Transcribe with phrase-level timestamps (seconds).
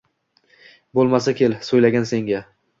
[0.99, 2.45] Bo’lmasa kel, so’ylayin senga…